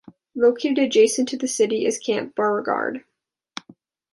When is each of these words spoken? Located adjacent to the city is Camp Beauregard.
Located 0.33 0.79
adjacent 0.79 1.29
to 1.29 1.37
the 1.37 1.47
city 1.47 1.85
is 1.85 1.99
Camp 1.99 2.33
Beauregard. 2.33 3.03